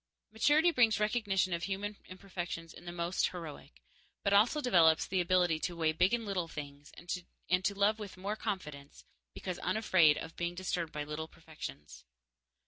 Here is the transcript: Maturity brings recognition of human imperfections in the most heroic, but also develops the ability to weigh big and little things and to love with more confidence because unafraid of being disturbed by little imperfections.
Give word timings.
Maturity 0.31 0.71
brings 0.71 0.99
recognition 0.99 1.53
of 1.53 1.65
human 1.65 1.97
imperfections 2.07 2.73
in 2.73 2.85
the 2.85 2.91
most 2.91 3.27
heroic, 3.27 3.83
but 4.23 4.33
also 4.33 4.59
develops 4.59 5.05
the 5.05 5.21
ability 5.21 5.59
to 5.59 5.75
weigh 5.75 5.91
big 5.91 6.11
and 6.11 6.25
little 6.25 6.47
things 6.47 6.91
and 6.97 7.63
to 7.63 7.75
love 7.75 7.99
with 7.99 8.17
more 8.17 8.35
confidence 8.35 9.05
because 9.35 9.59
unafraid 9.59 10.17
of 10.17 10.35
being 10.35 10.55
disturbed 10.55 10.91
by 10.91 11.03
little 11.03 11.27
imperfections. 11.27 12.03